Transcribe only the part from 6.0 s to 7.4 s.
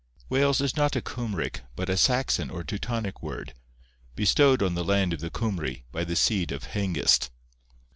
the seed of Hengist.